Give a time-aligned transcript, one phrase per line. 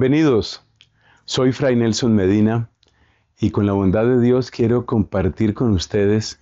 [0.00, 0.64] Bienvenidos,
[1.26, 2.70] soy Fray Nelson Medina
[3.38, 6.40] y con la bondad de Dios quiero compartir con ustedes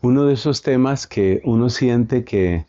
[0.00, 2.64] uno de esos temas que uno siente que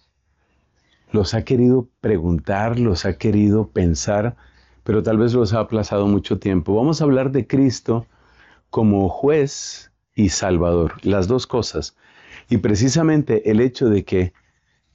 [1.14, 4.36] los ha querido preguntar, los ha querido pensar,
[4.84, 6.76] pero tal vez los ha aplazado mucho tiempo.
[6.76, 8.06] Vamos a hablar de Cristo
[8.70, 11.96] como juez y salvador, las dos cosas.
[12.50, 14.34] Y precisamente el hecho de que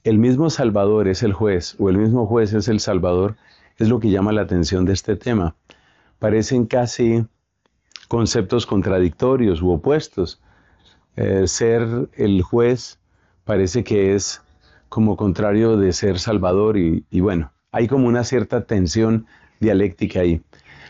[0.03, 3.37] el mismo Salvador es el juez o el mismo juez es el Salvador
[3.77, 5.55] es lo que llama la atención de este tema.
[6.19, 7.25] Parecen casi
[8.07, 10.41] conceptos contradictorios u opuestos.
[11.15, 12.99] Eh, ser el juez
[13.43, 14.41] parece que es
[14.89, 19.25] como contrario de ser salvador y, y bueno, hay como una cierta tensión
[19.59, 20.41] dialéctica ahí.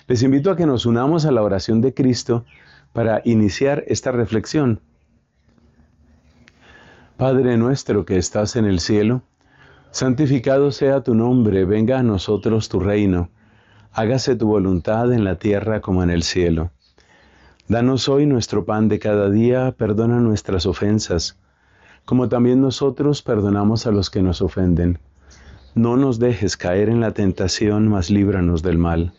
[0.08, 2.46] Les invito a que nos unamos a la oración de Cristo
[2.94, 4.80] para iniciar esta reflexión.
[7.18, 9.24] Padre nuestro que estás en el cielo,
[9.96, 13.30] santificado sea tu nombre, venga a nosotros tu reino,
[13.94, 16.72] hágase tu voluntad en la tierra como en el cielo.
[17.70, 21.40] Danos hoy nuestro pan de cada día, perdona nuestras ofensas,
[22.04, 25.00] como también nosotros perdonamos a los que nos ofenden.
[25.76, 29.14] No nos dejes caer en la tentación, mas líbranos del mal.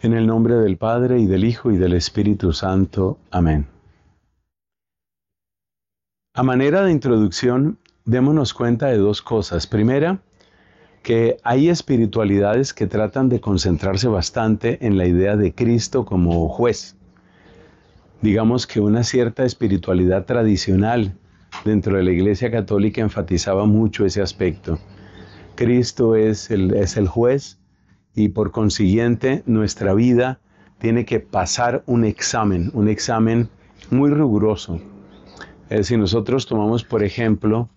[0.00, 3.18] En el nombre del Padre y del Hijo y del Espíritu Santo.
[3.30, 3.66] Amén.
[6.32, 9.66] A manera de introducción, démonos cuenta de dos cosas.
[9.66, 10.20] Primera,
[11.02, 16.96] que hay espiritualidades que tratan de concentrarse bastante en la idea de Cristo como juez.
[18.20, 21.14] Digamos que una cierta espiritualidad tradicional
[21.64, 24.78] dentro de la Iglesia Católica enfatizaba mucho ese aspecto.
[25.54, 27.58] Cristo es el, es el juez
[28.14, 30.40] y por consiguiente nuestra vida
[30.78, 33.48] tiene que pasar un examen, un examen
[33.90, 34.80] muy riguroso.
[35.68, 37.68] Eh, si nosotros tomamos, por ejemplo,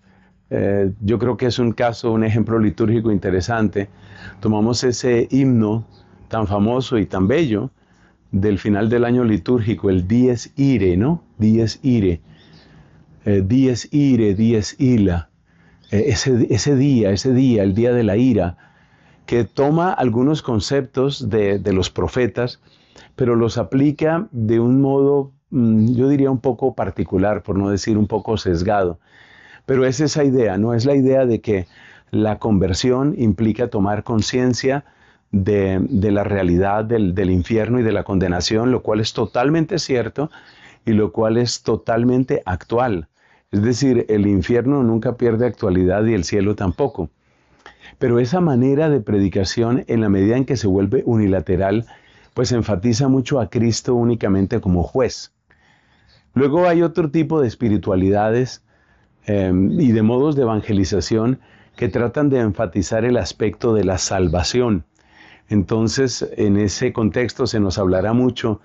[0.56, 3.88] eh, yo creo que es un caso, un ejemplo litúrgico interesante.
[4.38, 5.84] Tomamos ese himno
[6.28, 7.70] tan famoso y tan bello
[8.30, 11.24] del final del año litúrgico, el Dies Ire, ¿no?
[11.38, 12.20] Dies Ire.
[13.24, 15.28] Eh, dies Ire, Dies Ila.
[15.90, 18.56] Eh, ese, día, ese día, el día de la ira,
[19.26, 22.60] que toma algunos conceptos de, de los profetas,
[23.16, 27.98] pero los aplica de un modo, mm, yo diría un poco particular, por no decir
[27.98, 29.00] un poco sesgado.
[29.66, 30.74] Pero es esa idea, ¿no?
[30.74, 31.66] Es la idea de que
[32.10, 34.84] la conversión implica tomar conciencia
[35.32, 35.80] de,
[36.12, 40.30] la realidad del, infierno y de la condenación, lo cual es totalmente cierto
[40.86, 43.08] y lo cual es totalmente actual.
[43.50, 47.10] Es decir, el infierno nunca pierde actualidad y el cielo tampoco.
[47.98, 51.86] Pero esa manera de predicación, en la medida en que se vuelve unilateral,
[52.34, 55.32] pues enfatiza mucho a Cristo únicamente como juez.
[56.34, 58.64] Luego hay otro tipo de espiritualidades
[59.26, 61.40] Em, y de modos de evangelización
[61.76, 64.84] que tratan de enfatizar el aspecto de la salvación.
[65.48, 68.60] Entonces, en ese contexto se nos hablará mucho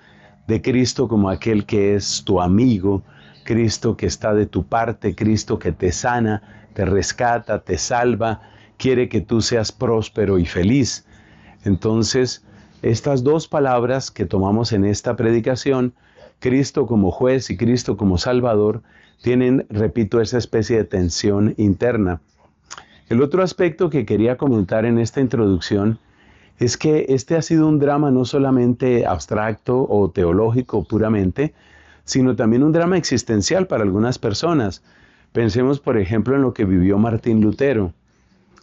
[0.48, 3.04] de Cristo como aquel que es tu amigo,
[3.46, 8.42] Cristo que está de tu parte, Cristo que te sana, te rescata, te salva,
[8.78, 11.06] quiere que tú seas próspero y feliz.
[11.64, 12.44] Entonces,
[12.82, 15.94] estas dos palabras que tomamos en esta predicación,
[16.40, 18.82] Cristo como juez y Cristo como salvador,
[19.22, 22.22] tienen, repito, esa especie de tensión interna.
[23.10, 26.00] El otro aspecto que quería comentar en esta introducción
[26.60, 31.54] es que este ha sido un drama no solamente abstracto o teológico puramente,
[32.04, 34.84] sino también un drama existencial para algunas personas.
[35.32, 37.94] Pensemos, por ejemplo, en lo que vivió Martín Lutero.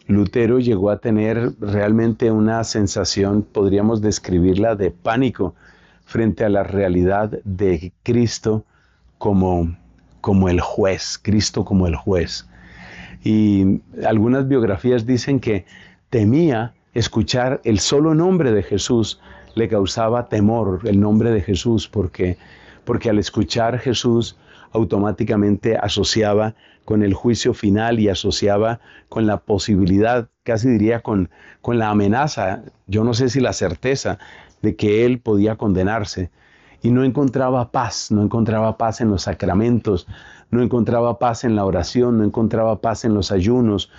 [0.09, 5.55] Lutero llegó a tener realmente una sensación, podríamos describirla, de pánico
[6.05, 8.65] frente a la realidad de Cristo
[9.19, 9.77] como
[10.27, 12.49] como el juez, Cristo como el juez.
[13.23, 15.67] Y algunas biografías dicen que
[16.11, 19.21] temía escuchar el solo nombre de Jesús,
[19.55, 22.39] le causaba temor el nombre de Jesús, porque,
[22.85, 24.37] porque al escuchar Jesús
[24.73, 31.31] automáticamente asociaba con el juicio final y asociaba con la posibilidad, casi diría con,
[31.63, 34.19] con la amenaza, yo no sé si la certeza
[34.61, 36.31] de que él podía condenarse
[36.83, 40.07] y no encontraba paz, no encontraba paz en los sacramentos,
[40.51, 43.91] no encontraba paz en la oración, no encontraba paz en los ayunos,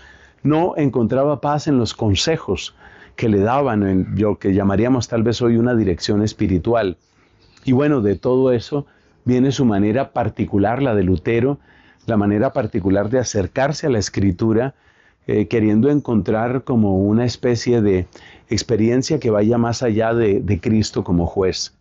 [0.44, 2.76] no encontraba paz en los consejos
[3.16, 6.98] que le daban en lo que llamaríamos tal vez hoy una dirección espiritual.
[7.66, 8.86] Y bueno, de todo eso
[9.26, 11.60] viene su manera particular, la de Lutero,
[12.06, 14.76] la manera particular de acercarse a la escritura,
[15.26, 18.08] eh, queriendo encontrar como una especie de
[18.50, 21.77] experiencia que vaya más allá de Cristo como juez.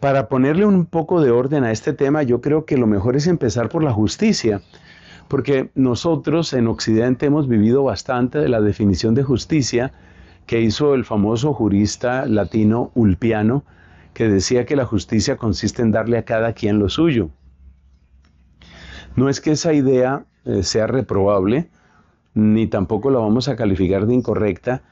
[0.00, 3.26] Para ponerle un poco de orden a este tema, yo creo que lo mejor es
[3.26, 4.62] empezar por la justicia,
[5.28, 9.92] porque nosotros en Occidente hemos vivido bastante de la definición de justicia
[10.46, 13.62] que hizo el famoso jurista latino Ulpiano,
[14.14, 17.28] que decía que la justicia consiste en darle a cada quien lo suyo.
[19.16, 21.68] No es que esa idea eh, sea reprobable,
[22.32, 24.82] ni tampoco la vamos a calificar de incorrecta,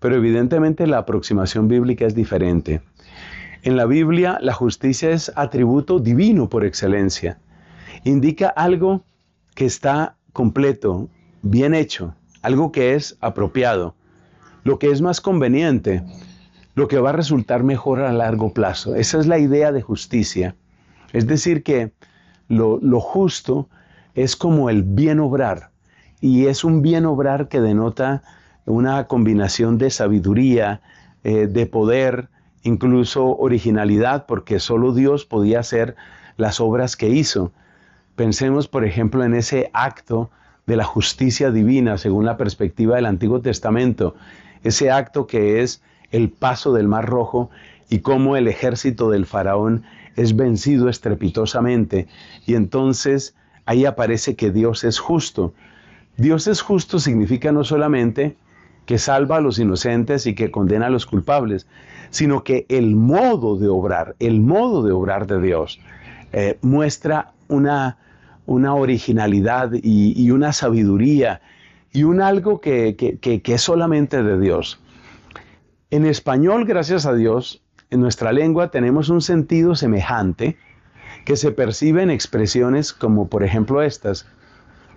[0.00, 2.80] pero evidentemente la aproximación bíblica es diferente.
[3.64, 7.38] En la Biblia la justicia es atributo divino por excelencia.
[8.04, 9.02] Indica algo
[9.54, 11.08] que está completo,
[11.40, 13.94] bien hecho, algo que es apropiado,
[14.64, 16.04] lo que es más conveniente,
[16.74, 18.96] lo que va a resultar mejor a largo plazo.
[18.96, 20.54] Esa es la idea de justicia.
[21.14, 21.90] Es decir, que
[22.48, 23.70] lo, justo
[24.14, 25.70] es como el bien obrar,
[26.20, 28.22] y es un bien obrar que denota
[28.66, 30.82] una combinación de sabiduría,
[31.22, 32.28] eh, de poder,
[32.64, 35.94] incluso originalidad, porque solo Dios podía hacer
[36.36, 37.52] las obras que hizo.
[38.16, 40.30] Pensemos, por ejemplo, en ese acto
[40.66, 44.16] de la justicia divina según la perspectiva del Antiguo Testamento,
[44.62, 47.50] ese acto que es el paso del Mar Rojo
[47.90, 49.84] y cómo el ejército del faraón
[50.16, 52.08] es vencido estrepitosamente.
[52.46, 53.34] Y entonces
[53.66, 55.52] ahí aparece que Dios es justo.
[56.16, 58.36] Dios es justo significa no solamente
[58.86, 61.66] que salva a los inocentes y que condena a los culpables,
[62.10, 65.80] sino que el modo de obrar, el modo de obrar de Dios,
[66.32, 67.98] eh, muestra una,
[68.46, 71.40] una originalidad y, una sabiduría
[71.92, 74.80] y un algo que, que es solamente de Dios.
[75.90, 80.56] En español, gracias a Dios, en nuestra lengua tenemos un sentido semejante
[81.24, 84.26] que se percibe en expresiones como por ejemplo estas.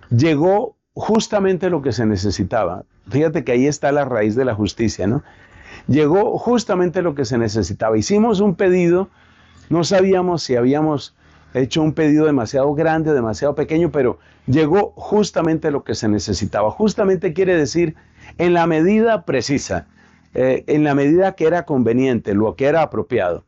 [0.09, 2.83] Llegó justamente lo que se necesitaba.
[3.09, 5.24] Fíjate que ahí está la raíz de la justicia, ¿no?
[5.88, 7.98] Llegó justamente lo que se necesitaba.
[7.98, 9.10] Hicimos un pedido,
[9.69, 11.16] no sabíamos si habíamos
[11.54, 16.72] hecho un pedido demasiado grande, demasiado pequeño, pero llegó justamente lo que se necesitaba.
[16.72, 17.95] Justamente quiere decir
[18.38, 19.88] en la medida precisa,
[20.34, 23.45] eh, en la medida que era conveniente, lo que era apropiado.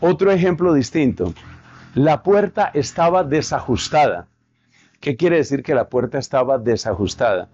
[0.00, 1.32] Otro ejemplo distinto,
[1.94, 4.26] la puerta estaba desajustada.
[5.00, 7.48] ¿Qué quiere decir que la puerta estaba desajustada?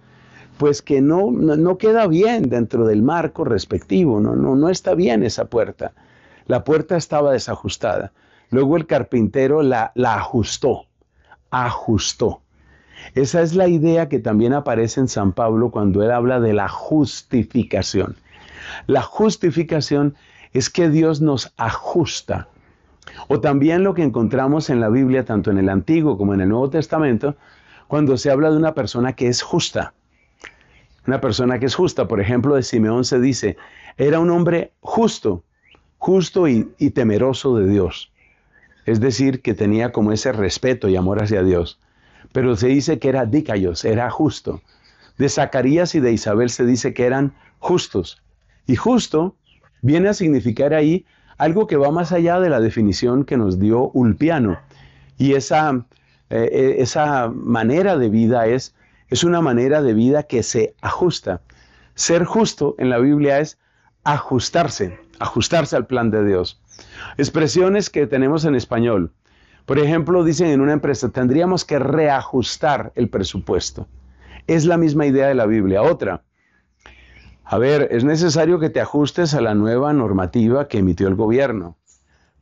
[0.61, 5.23] Pues que no, no, queda bien dentro del marco respectivo, no, no, no está bien
[5.23, 5.95] esa puerta.
[6.45, 8.13] La puerta estaba desajustada.
[8.51, 10.85] Luego el carpintero la, la ajustó,
[11.51, 12.43] ajustó.
[13.15, 16.69] Esa es la idea que también aparece en San Pablo cuando él habla de la
[16.69, 18.17] justificación.
[18.87, 20.15] La justificación
[20.53, 22.49] es que Dios nos ajusta
[23.29, 26.51] o también lo que encontramos en la Biblia, tanto en el Antiguo como en el
[26.51, 27.37] Nuevo Testamento,
[27.89, 29.95] cuando se habla de una persona que es justa.
[31.07, 33.57] Una persona que es justa, por ejemplo, de Simeón se dice,
[33.97, 35.45] era un hombre justo,
[35.99, 38.13] justo y, temeroso de Dios.
[38.87, 41.79] Es decir, que tenía como ese respeto y amor hacia Dios.
[42.33, 44.63] Pero se dice que era dícayos, era justo.
[45.19, 48.23] De Zacarías y de Isabel se dice que eran justos.
[48.67, 49.37] Y justo
[49.83, 51.05] viene a significar ahí
[51.39, 54.59] algo que va más allá de la definición que nos dio Ulpiano.
[55.19, 55.87] Y esa,
[56.31, 58.75] eh, eh, esa manera de vida es,
[59.11, 61.43] es una manera de vida que se ajusta.
[61.95, 63.59] Ser justo en la Biblia es
[64.05, 66.61] ajustarse, ajustarse al plan de Dios.
[67.19, 69.13] Expresiones que tenemos en español.
[69.67, 73.87] Por ejemplo, dicen en una empresa, tendríamos que reajustar el presupuesto.
[74.47, 75.83] Es la misma idea de la Biblia.
[75.83, 76.23] Otra,
[77.51, 81.77] a ver, es necesario que te ajustes a la nueva normativa que emitió el gobierno.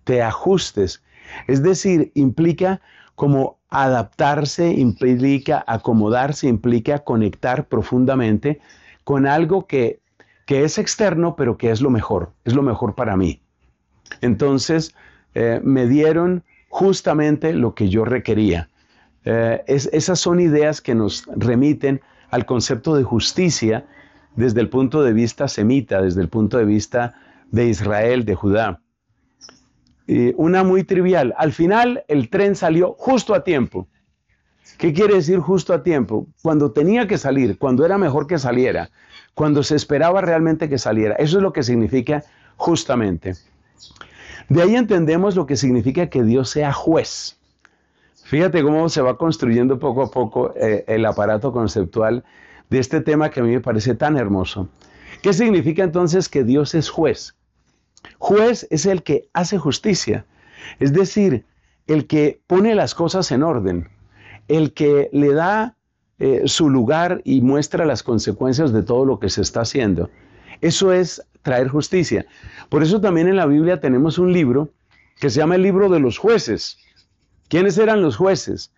[0.05, 1.03] Te ajustes.
[1.47, 2.83] Es decir, implica
[3.19, 8.61] como adaptarse, implica acomodarse, implica conectar profundamente
[9.03, 9.99] con algo que,
[10.47, 13.43] es externo, pero que es lo mejor, es lo mejor para mí.
[14.21, 14.95] Entonces,
[15.35, 18.69] eh, me dieron justamente lo que yo requería.
[19.25, 23.85] Eh, esas son ideas que nos remiten al concepto de justicia
[24.37, 27.15] desde el punto de vista semita, desde el punto de vista
[27.51, 28.81] de Israel, de Judá.
[30.37, 31.35] Una muy trivial.
[31.37, 33.87] Al final el tren salió justo a tiempo.
[34.79, 36.27] ¿Qué quiere decir justo a tiempo?
[36.43, 38.91] Cuando tenía que salir, cuando era mejor que saliera,
[39.35, 41.15] cuando se esperaba realmente que saliera.
[41.17, 42.25] Eso es lo que significa
[42.57, 43.35] justamente.
[44.49, 47.39] De ahí entendemos lo que significa que Dios sea juez.
[48.25, 52.25] Fíjate cómo se va construyendo poco a poco eh, el aparato conceptual
[52.69, 54.69] de este tema que a mí me parece tan hermoso.
[55.23, 57.38] ¿Qué significa entonces que Dios es juez?
[58.19, 60.25] Juez es el que hace justicia,
[60.79, 61.45] es decir,
[61.87, 63.89] el que pone las cosas en orden,
[64.49, 65.77] el que le da
[66.19, 70.11] eh, su lugar y muestra las consecuencias de todo lo que se está haciendo.
[70.61, 72.27] Eso es traer justicia.
[72.69, 74.71] Por eso también en la Biblia tenemos un libro
[75.21, 76.79] que se llama el libro de los jueces.
[77.49, 78.73] ¿Quiénes eran los jueces?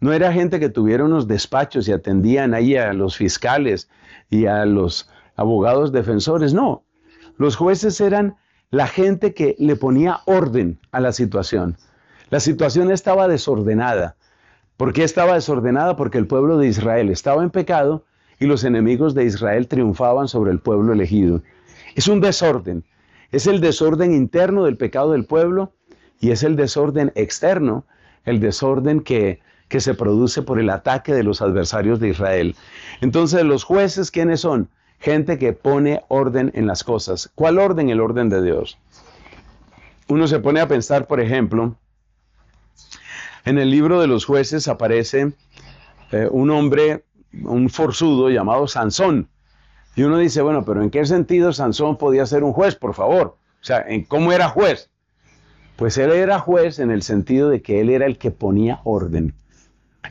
[0.00, 3.88] No era gente que tuviera unos despachos y atendían ahí a los fiscales
[4.30, 6.84] y a los abogados defensores, no.
[7.38, 8.36] Los jueces eran
[8.72, 11.76] la gente que le ponía orden a la situación.
[12.30, 14.16] La situación estaba desordenada.
[14.78, 15.94] ¿Por qué estaba desordenada?
[15.94, 18.06] Porque el pueblo de Israel estaba en pecado
[18.40, 21.42] y los enemigos de Israel triunfaban sobre el pueblo elegido.
[21.96, 22.82] Es un desorden.
[23.30, 25.74] Es el desorden interno del pecado del pueblo
[26.18, 27.84] y es el desorden externo,
[28.24, 32.56] el desorden que, que se produce por el ataque de los adversarios de Israel.
[33.02, 34.70] Entonces, los jueces, ¿quiénes son?
[35.02, 37.28] Gente que pone orden en las cosas.
[37.34, 37.90] ¿Cuál orden?
[37.90, 38.78] El orden de Dios.
[40.06, 41.74] Uno se pone a pensar, por ejemplo,
[43.44, 45.32] en el libro de los jueces aparece
[46.12, 47.04] eh, un hombre,
[47.42, 49.28] un forzudo llamado Sansón.
[49.96, 53.36] Y uno dice, bueno, pero ¿en qué sentido Sansón podía ser un juez, por favor?
[53.60, 54.88] O sea, ¿en cómo era juez?
[55.74, 59.34] Pues él era juez en el sentido de que él era el que ponía orden.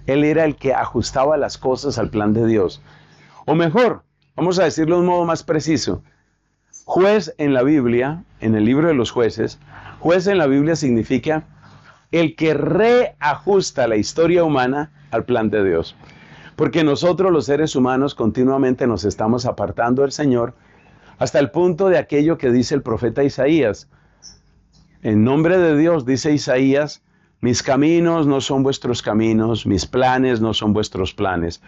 [0.05, 2.81] Él era el que ajustaba las cosas al plan de Dios.
[3.45, 4.03] O mejor,
[4.35, 6.03] vamos a decirlo de un modo más preciso.
[6.85, 9.59] Juez en la Biblia, en el libro de los jueces,
[10.00, 11.45] juez en la Biblia significa
[12.11, 15.95] el que reajusta la historia humana al plan de Dios.
[16.55, 20.53] Porque nosotros los seres humanos continuamente nos estamos apartando del Señor
[21.17, 23.88] hasta el punto de aquello que dice el profeta Isaías.
[25.03, 27.03] En nombre de Dios, dice Isaías,
[27.41, 31.61] mis caminos no son vuestros caminos, mis planes no son vuestros planes.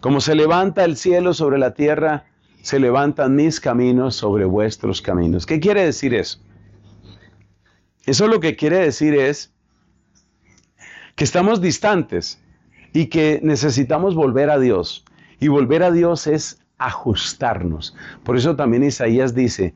[0.00, 2.24] Como se levanta el cielo sobre la tierra,
[2.62, 5.46] se levantan mis caminos sobre vuestros caminos.
[5.46, 6.40] ¿Qué quiere decir eso?
[8.04, 9.52] Eso lo que quiere decir es
[11.14, 12.40] que estamos distantes
[12.92, 15.04] y que necesitamos volver a Dios.
[15.40, 17.96] Y volver a Dios es ajustarnos.
[18.24, 19.74] Por eso también Isaías dice,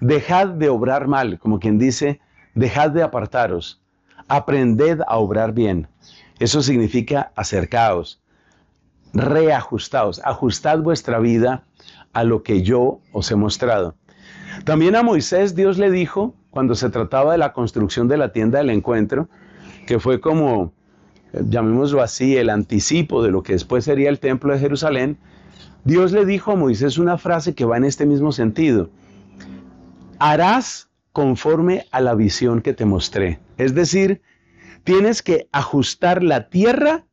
[0.00, 2.20] dejad de obrar mal, como quien dice,
[2.54, 3.80] dejad de apartaros,
[4.28, 5.88] aprended a obrar bien.
[6.38, 8.20] Eso significa acercaos,
[9.12, 11.64] reajustaos, ajustad vuestra vida
[12.12, 13.94] a lo que yo os he mostrado.
[14.64, 18.58] También a Moisés Dios le dijo, cuando se trataba de la construcción de la tienda
[18.58, 19.28] del encuentro,
[19.86, 20.72] que fue como
[21.32, 25.18] llamémoslo así, el anticipo de lo que después sería el templo de Jerusalén,
[25.84, 28.90] Dios le dijo a Moisés una frase que va en este mismo sentido.
[30.18, 33.38] Harás conforme a la visión que te mostré.
[33.56, 34.20] Es decir,
[34.84, 37.06] tienes que ajustar la tierra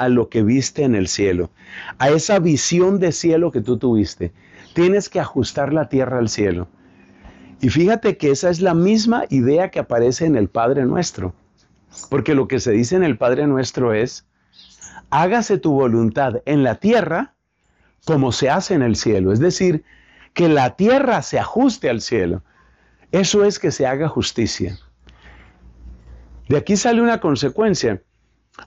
[0.00, 1.50] a lo que viste en el cielo,
[1.98, 4.32] a esa visión de cielo que tú tuviste.
[4.74, 6.68] Tienes que ajustar la tierra al cielo.
[7.60, 11.34] Y fíjate que esa es la misma idea que aparece en el Padre nuestro.
[12.08, 14.26] Porque lo que se dice en el Padre nuestro es,
[15.10, 17.34] hágase tu voluntad en la tierra
[18.06, 19.32] como se hace en el cielo.
[19.32, 19.84] Es decir,
[20.32, 22.42] que la tierra se ajuste al cielo.
[23.12, 24.78] Eso es que se haga justicia.
[26.48, 28.02] De aquí sale una consecuencia.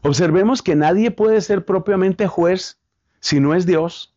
[0.01, 2.79] Observemos que nadie puede ser propiamente juez
[3.19, 4.13] si no es Dios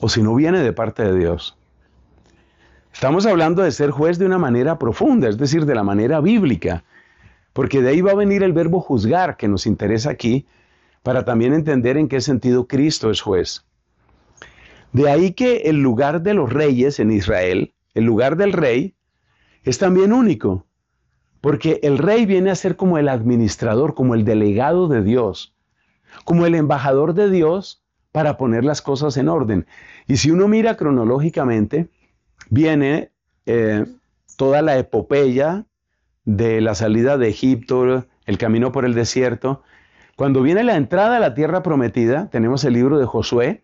[0.00, 1.56] o si no viene de parte de Dios.
[2.92, 6.84] Estamos hablando de ser juez de una manera profunda, es decir, de la manera bíblica.
[7.52, 10.46] Porque de ahí va a venir el verbo juzgar que nos interesa aquí
[11.02, 13.64] para también entender en qué sentido Cristo es juez.
[14.92, 18.94] De ahí que el lugar de los reyes en Israel, el lugar del rey,
[19.64, 20.66] es también único,
[21.40, 25.54] porque el rey viene a ser como el administrador, como el delegado de Dios,
[26.24, 29.66] como el embajador de Dios para poner las cosas en orden.
[30.06, 31.88] Y si uno mira cronológicamente,
[32.50, 33.10] viene
[33.46, 33.84] eh,
[34.36, 35.66] toda la epopeya
[36.24, 39.62] de la salida de Egipto, el camino por el desierto.
[40.16, 43.62] Cuando viene la entrada a la tierra prometida, tenemos el libro de Josué,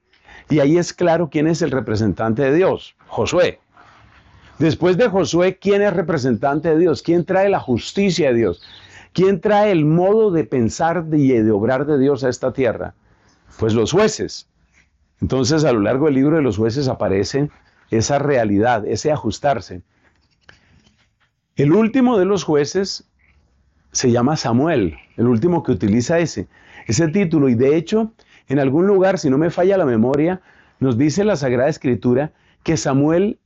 [0.50, 3.61] y ahí es claro quién es el representante de Dios, Josué.
[4.58, 7.02] Después de Josué, ¿quién es representante de Dios?
[7.02, 8.62] ¿Quién trae la justicia de Dios?
[9.12, 12.94] ¿Quién trae el modo de pensar y de obrar de Dios a esta tierra?
[13.58, 14.49] Pues los jueces.
[15.20, 17.50] Entonces, a lo largo del libro de los jueces aparece
[17.90, 19.82] esa realidad, ese ajustarse.
[21.56, 23.04] El último de los jueces
[23.92, 26.49] se llama Samuel, el último que utiliza ese,
[26.87, 27.49] ese título.
[27.49, 28.12] Y de hecho,
[28.49, 30.40] en algún lugar, si no me falla la memoria,
[30.80, 32.32] nos dice la Sagrada Escritura
[32.64, 33.38] que Samuel,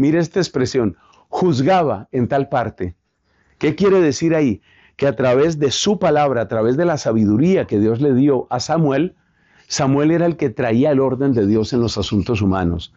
[0.00, 0.96] mire esta expresión,
[1.28, 2.96] juzgaba en tal parte.
[3.58, 4.62] ¿Qué quiere decir ahí?
[4.96, 8.46] Que a través de su palabra, a través de la sabiduría que Dios le dio
[8.50, 9.14] a Samuel,
[9.68, 12.92] Samuel era el que traía el orden de Dios en los asuntos humanos.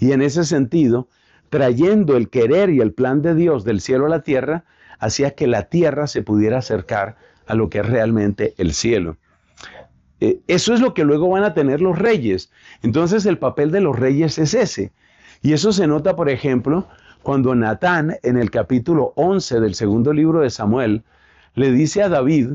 [0.00, 1.08] Y en ese sentido,
[1.50, 4.64] trayendo el querer y el plan de Dios del cielo a la tierra,
[4.98, 9.16] hacía que la tierra se pudiera acercar a lo que es realmente el cielo.
[10.20, 12.50] Eh, eso es lo que luego van a tener los reyes.
[12.82, 14.92] Entonces el papel de los reyes es ese.
[15.42, 16.88] Y eso se nota, por ejemplo,
[17.22, 21.04] cuando Natán, en el capítulo 11 del segundo libro de Samuel,
[21.54, 22.52] le dice a David,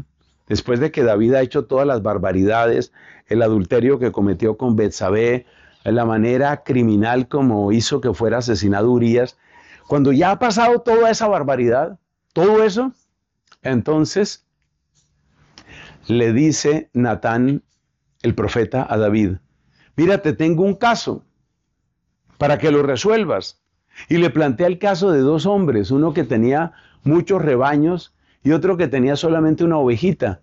[0.48, 2.92] después de que David ha hecho todas las barbaridades,
[3.28, 5.46] el adulterio que cometió con Betsabé,
[5.84, 9.38] la manera criminal como hizo que fuera asesinado Urias,
[9.88, 12.00] cuando ya ha pasado toda esa barbaridad,
[12.34, 12.94] todo eso,
[13.62, 14.46] entonces
[16.08, 17.64] le dice Natán,
[18.22, 19.34] el profeta, a David,
[19.96, 21.24] mira, te tengo un caso
[22.44, 23.62] para que lo resuelvas.
[24.10, 26.74] Y le plantea el caso de dos hombres, uno que tenía
[27.06, 30.42] muchos rebaños y otro que tenía solamente una ovejita.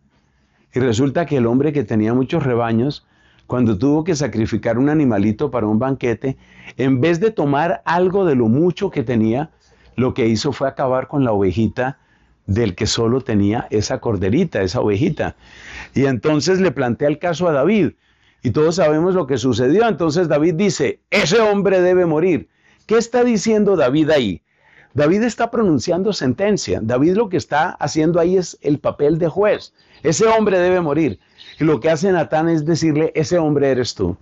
[0.73, 3.07] Y resulta que el hombre que tenía muchos rebaños,
[3.47, 6.39] cuando tuvo que sacrificar un animalito para un banquete,
[6.79, 9.51] en vez de tomar algo de lo mucho que tenía,
[9.95, 11.99] lo que hizo fue acabar con la ovejita
[12.47, 15.37] del que solo tenía esa corderita, esa ovejita.
[15.95, 17.91] Y entonces le plantea el caso a David.
[18.43, 19.87] Y todos sabemos lo que sucedió.
[19.89, 22.49] Entonces David dice, ese hombre debe morir.
[22.87, 24.43] ¿Qué está diciendo David ahí?
[24.95, 26.81] David está pronunciando sentencia.
[26.83, 29.73] David lo que está haciendo ahí es el papel de juez.
[30.03, 31.21] Ese hombre debe morir.
[31.59, 34.17] Y lo que hace Natán es decirle, ese hombre eres tú.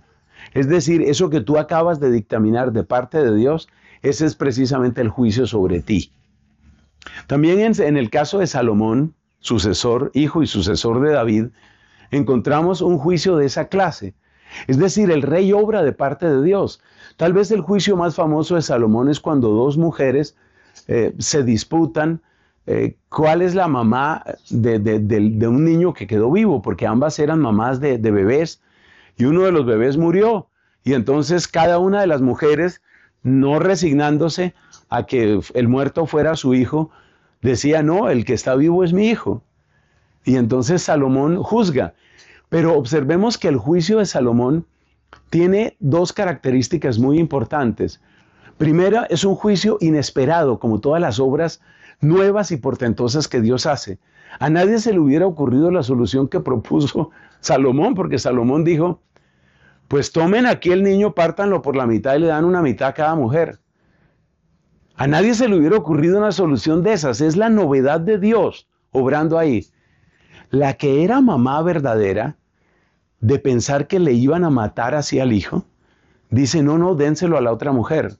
[0.53, 3.69] Es decir, eso que tú acabas de dictaminar de parte de Dios,
[4.01, 6.11] ese es precisamente el juicio sobre ti.
[7.27, 11.45] También en, en el caso de Salomón, sucesor, hijo y sucesor de David,
[12.11, 14.13] encontramos un juicio de esa clase.
[14.67, 16.81] Es decir, el rey obra de parte de Dios.
[17.17, 20.35] Tal vez el juicio más famoso de Salomón es cuando dos mujeres
[20.87, 22.21] eh, se disputan
[22.65, 27.79] eh, cuál es la mamá de, un niño que quedó vivo, porque ambas eran mamás
[27.79, 28.61] de, bebés
[29.17, 30.47] y uno de los bebés murió.
[30.83, 32.81] Y entonces cada una de las mujeres,
[33.21, 34.53] no resignándose
[34.89, 36.89] a que el muerto fuera su hijo,
[37.41, 39.43] decía, no, el que está vivo es mi hijo.
[40.25, 41.93] Y entonces Salomón juzga.
[42.49, 44.65] Pero observemos que el juicio de Salomón
[45.29, 48.01] tiene dos características muy importantes.
[48.57, 51.61] Primera, es un juicio inesperado, como todas las obras
[52.01, 53.99] nuevas y portentosas que Dios hace.
[54.39, 59.01] A nadie se le hubiera ocurrido la solución que propuso Salomón, porque Salomón dijo,
[59.87, 62.93] pues tomen aquí el niño, pártanlo por la mitad y le dan una mitad a
[62.93, 63.59] cada mujer.
[64.95, 67.21] A nadie se le hubiera ocurrido una solución de esas.
[67.21, 69.65] Es la novedad de Dios obrando ahí.
[70.51, 72.35] La que era mamá verdadera
[73.19, 75.65] de pensar que le iban a matar así al hijo,
[76.31, 78.17] dice, no, no, dénselo a la otra mujer.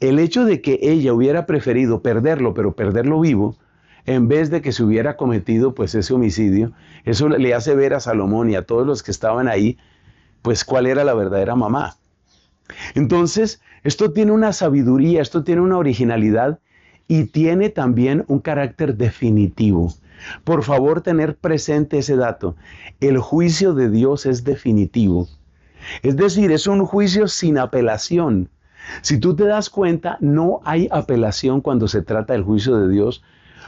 [0.00, 3.56] El hecho de que ella hubiera preferido perderlo, pero perderlo vivo,
[4.04, 6.72] en vez de que se hubiera cometido pues ese homicidio,
[7.04, 9.78] eso le hace ver a Salomón y a todos los que estaban ahí,
[10.42, 11.96] pues cuál era la verdadera mamá.
[12.94, 16.58] Entonces, esto tiene una sabiduría, esto tiene una originalidad
[17.06, 19.94] y tiene también un carácter definitivo.
[20.44, 22.56] Por favor, tener presente ese dato.
[23.00, 25.28] El juicio de Dios es definitivo.
[26.02, 28.50] Es decir, es un juicio sin apelación.
[29.02, 33.22] Si tú te das cuenta, no hay apelación cuando se trata del juicio de Dios,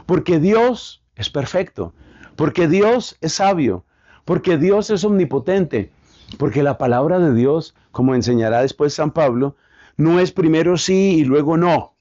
[0.07, 1.93] porque Dios es perfecto,
[2.37, 3.85] porque Dios es sabio,
[4.25, 5.93] porque Dios es omnipotente,
[6.39, 9.57] porque la palabra de Dios, como enseñará después San Pablo,
[9.97, 11.95] no es primero sí y luego no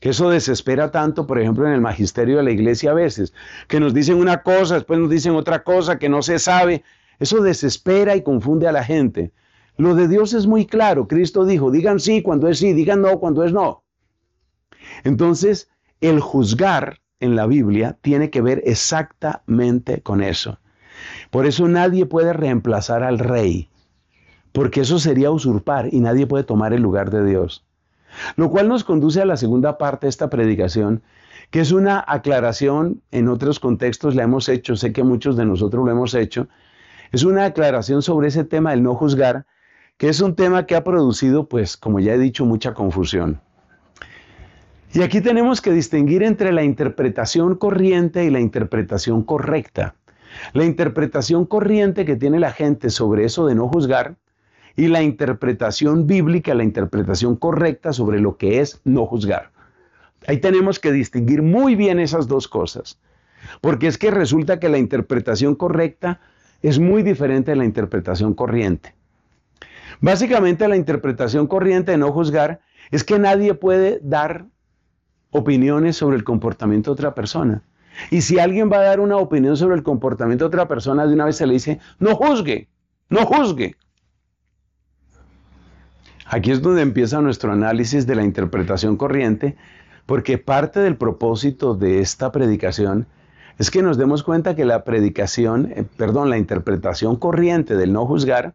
[0.00, 3.32] que eso desespera tanto, por ejemplo, en el magisterio de la iglesia a veces,
[3.68, 6.82] que nos dicen una cosa, después nos dicen otra cosa que no se sabe.
[7.18, 9.32] Eso desespera y confunde a la gente.
[9.76, 11.08] Lo de Dios es muy claro.
[11.08, 13.82] Cristo dijo, digan sí cuando es sí, digan no cuando es no.
[15.04, 15.68] Entonces,
[16.00, 20.58] el juzgar en la Biblia tiene que ver exactamente con eso.
[21.30, 23.68] Por eso nadie puede reemplazar al rey,
[24.52, 27.64] porque eso sería usurpar y nadie puede tomar el lugar de Dios.
[28.36, 31.02] Lo cual nos conduce a la segunda parte de esta predicación,
[31.50, 35.84] que es una aclaración, en otros contextos la hemos hecho, sé que muchos de nosotros
[35.84, 36.48] lo hemos hecho,
[37.12, 39.46] es una aclaración sobre ese tema del no juzgar,
[39.96, 43.40] que es un tema que ha producido, pues, como ya he dicho, mucha confusión.
[44.92, 49.96] Y aquí tenemos que distinguir entre la interpretación corriente y la interpretación correcta.
[50.52, 54.16] La interpretación corriente que tiene la gente sobre eso de no juzgar
[54.76, 59.50] y la interpretación bíblica, la interpretación correcta sobre lo que es no juzgar.
[60.26, 62.98] Ahí tenemos que distinguir muy bien esas dos cosas,
[63.60, 66.20] porque es que resulta que la interpretación correcta
[66.62, 68.94] es muy diferente de la interpretación corriente.
[70.00, 72.60] Básicamente la interpretación corriente de no juzgar
[72.90, 74.46] es que nadie puede dar
[75.30, 77.62] opiniones sobre el comportamiento de otra persona.
[78.10, 81.14] Y si alguien va a dar una opinión sobre el comportamiento de otra persona, de
[81.14, 82.68] una vez se le dice, no juzgue,
[83.08, 83.76] no juzgue.
[86.26, 89.56] Aquí es donde empieza nuestro análisis de la interpretación corriente,
[90.06, 93.06] porque parte del propósito de esta predicación
[93.58, 98.06] es que nos demos cuenta que la predicación, eh, perdón, la interpretación corriente del no
[98.06, 98.54] juzgar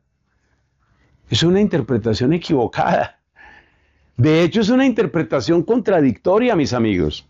[1.30, 3.20] es una interpretación equivocada.
[4.18, 7.26] De hecho, es una interpretación contradictoria, mis amigos.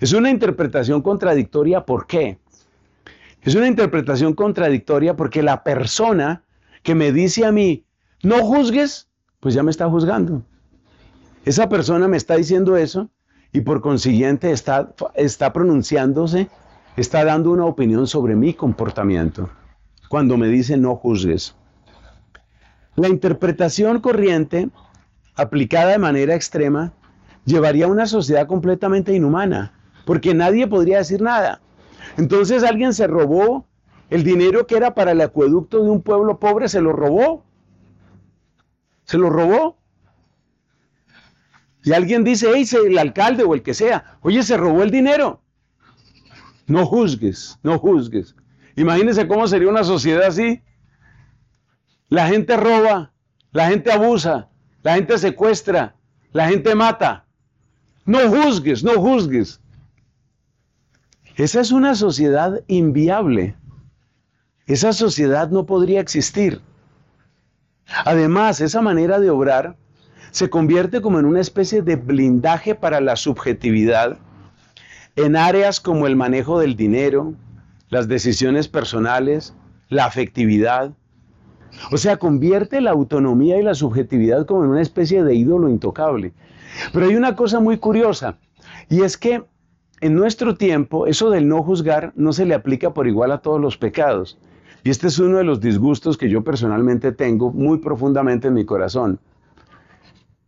[0.00, 2.38] Es una interpretación contradictoria, ¿por qué?
[3.42, 6.44] Es una interpretación contradictoria porque la persona
[6.82, 7.84] que me dice a mí,
[8.22, 9.09] no juzgues,
[9.40, 10.42] pues ya me está juzgando.
[11.44, 13.08] Esa persona me está diciendo eso
[13.52, 16.48] y por consiguiente está, está pronunciándose,
[16.96, 19.48] está dando una opinión sobre mi comportamiento
[20.10, 21.54] cuando me dice no juzgues.
[22.96, 24.68] La interpretación corriente,
[25.36, 26.92] aplicada de manera extrema,
[27.44, 29.72] llevaría a una sociedad completamente inhumana,
[30.04, 31.60] porque nadie podría decir nada.
[32.16, 33.66] Entonces alguien se robó
[34.10, 37.44] el dinero que era para el acueducto de un pueblo pobre, se lo robó.
[39.10, 39.76] Se lo robó.
[41.82, 45.42] Y alguien dice, hey, el alcalde o el que sea, oye, se robó el dinero.
[46.68, 48.36] No juzgues, no juzgues.
[48.76, 50.62] Imagínense cómo sería una sociedad así.
[52.08, 53.12] La gente roba,
[53.50, 54.48] la gente abusa,
[54.84, 55.96] la gente secuestra,
[56.30, 57.26] la gente mata.
[58.04, 59.60] No juzgues, no juzgues.
[61.34, 63.56] Esa es una sociedad inviable.
[64.66, 66.62] Esa sociedad no podría existir.
[68.04, 69.76] Además, esa manera de obrar
[70.30, 74.18] se convierte como en una especie de blindaje para la subjetividad
[75.16, 77.34] en áreas como el manejo del dinero,
[77.88, 79.54] las decisiones personales,
[79.88, 80.92] la afectividad.
[81.90, 86.32] O sea, convierte la autonomía y la subjetividad como en una especie de ídolo intocable.
[86.92, 88.38] Pero hay una cosa muy curiosa,
[88.88, 89.42] y es que
[90.00, 93.60] en nuestro tiempo eso del no juzgar no se le aplica por igual a todos
[93.60, 94.38] los pecados.
[94.82, 98.64] Y este es uno de los disgustos que yo personalmente tengo muy profundamente en mi
[98.64, 99.20] corazón.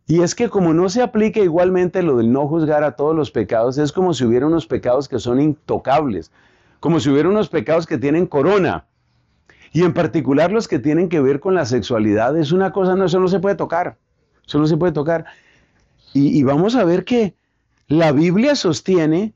[0.05, 3.31] Y es que como no se aplica igualmente lo del no juzgar a todos los
[3.31, 6.31] pecados, es como si hubiera unos pecados que son intocables,
[6.79, 8.85] como si hubiera unos pecados que tienen corona.
[9.71, 13.05] Y en particular los que tienen que ver con la sexualidad, es una cosa, no,
[13.05, 13.97] eso no se puede tocar,
[14.45, 15.25] eso no se puede tocar.
[16.13, 17.35] Y, y vamos a ver que
[17.87, 19.33] la Biblia sostiene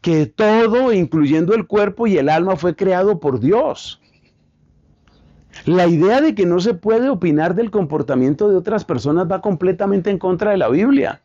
[0.00, 4.00] que todo, incluyendo el cuerpo y el alma, fue creado por Dios.
[5.64, 10.10] La idea de que no se puede opinar del comportamiento de otras personas va completamente
[10.10, 11.22] en contra de la Biblia.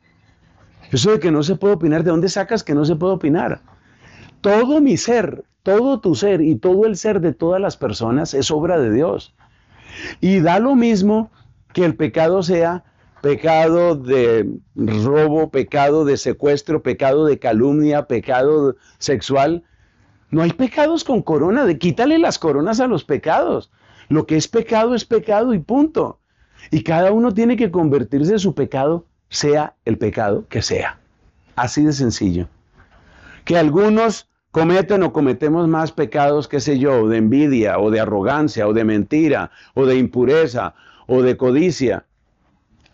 [0.91, 3.61] Eso de que no se puede opinar, ¿de dónde sacas que no se puede opinar?
[4.41, 8.51] Todo mi ser, todo tu ser y todo el ser de todas las personas es
[8.51, 9.33] obra de Dios.
[10.19, 11.31] Y da lo mismo
[11.73, 12.83] que el pecado sea
[13.21, 19.63] pecado de robo, pecado de secuestro, pecado de calumnia, pecado sexual.
[20.31, 23.71] No hay pecados con corona, de quítale las coronas a los pecados.
[24.11, 26.19] Lo que es pecado es pecado y punto.
[26.69, 30.99] Y cada uno tiene que convertirse en su pecado, sea el pecado que sea.
[31.55, 32.49] Así de sencillo.
[33.45, 38.67] Que algunos cometen o cometemos más pecados, qué sé yo, de envidia o de arrogancia
[38.67, 40.75] o de mentira o de impureza
[41.07, 42.03] o de codicia.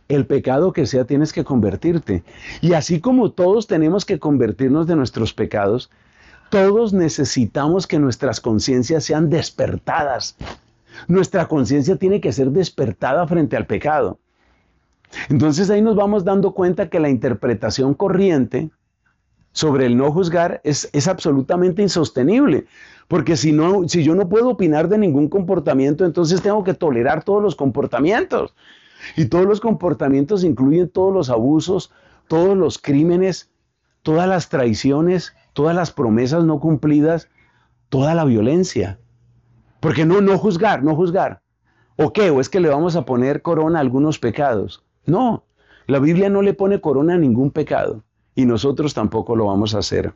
[0.09, 2.23] El pecado que sea tienes que convertirte.
[2.61, 5.89] Y así como todos tenemos que convertirnos de nuestros pecados,
[6.51, 10.37] todos necesitamos que nuestras conciencias sean despertadas
[11.07, 14.19] nuestra conciencia tiene que ser despertada frente al pecado.
[15.29, 18.69] Entonces ahí nos vamos dando cuenta que la interpretación corriente
[19.51, 22.65] sobre el no juzgar es, es absolutamente insostenible.
[23.07, 27.23] Porque si, no, si yo no puedo opinar de ningún comportamiento, entonces tengo que tolerar
[27.23, 28.53] todos los comportamientos.
[29.15, 31.91] Y todos los comportamientos incluyen todos los abusos,
[32.27, 33.49] todos los crímenes,
[34.03, 37.29] todas las traiciones, todas las promesas no cumplidas,
[37.89, 38.99] toda la violencia.
[39.87, 41.41] Porque no, no juzgar, no juzgar.
[41.95, 42.29] ¿O qué?
[42.29, 44.83] ¿O es que le vamos a poner corona a algunos pecados?
[45.05, 45.45] No,
[45.85, 48.03] la Biblia no le pone corona a ningún pecado
[48.35, 50.11] y nosotros tampoco lo vamos a hacer.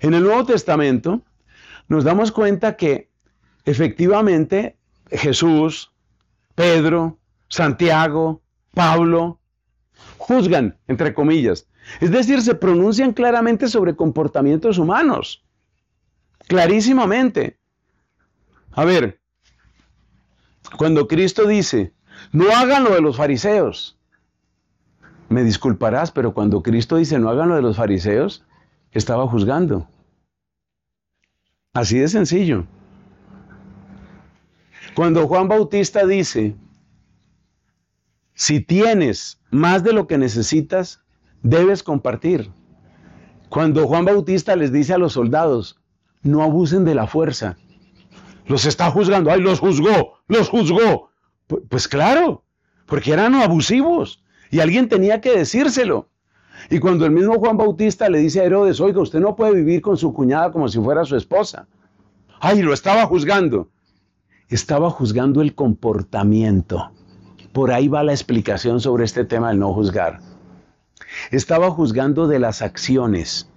[0.00, 1.22] En el Nuevo Testamento
[1.88, 3.08] nos damos cuenta que
[3.64, 4.76] efectivamente
[5.10, 5.90] Jesús,
[6.54, 7.16] Pedro,
[7.48, 8.42] Santiago,
[8.74, 9.40] Pablo,
[10.18, 11.66] juzgan, entre comillas.
[12.02, 15.46] Es decir, se pronuncian claramente sobre comportamientos humanos.
[16.46, 17.55] Clarísimamente.
[18.76, 19.18] A ver,
[20.76, 21.94] cuando Cristo dice,
[22.30, 23.98] no hagan lo de los fariseos,
[25.30, 28.44] me disculparás, pero cuando Cristo dice, no hagan lo de los fariseos,
[28.92, 29.88] estaba juzgando.
[31.72, 32.66] Así de sencillo.
[34.94, 36.54] Cuando Juan Bautista dice,
[38.34, 41.02] si tienes más de lo que necesitas,
[41.42, 42.50] debes compartir.
[43.48, 45.80] Cuando Juan Bautista les dice a los soldados,
[46.22, 47.56] no abusen de la fuerza,
[48.46, 49.30] los está juzgando.
[49.30, 50.14] ¡Ay, los juzgó!
[50.28, 51.10] ¡Los juzgó!
[51.68, 52.44] Pues, claro,
[52.86, 56.08] porque eran abusivos y alguien tenía que decírselo.
[56.70, 59.80] Y cuando el mismo Juan Bautista le dice a Herodes, oiga, usted no puede vivir
[59.82, 61.68] con su cuñada como si fuera su esposa.
[62.40, 63.70] ¡Ay, lo estaba juzgando!
[64.48, 66.92] Estaba juzgando el comportamiento.
[67.52, 70.20] Por ahí va la explicación sobre este tema del no juzgar.
[71.30, 73.48] Estaba juzgando de las acciones.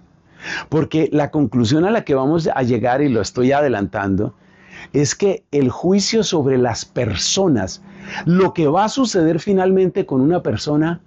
[0.68, 4.34] Porque la conclusión a la que vamos a llegar, y lo estoy adelantando,
[4.92, 7.82] es que el juicio sobre las personas,
[8.26, 11.00] lo que va a suceder finalmente con una persona,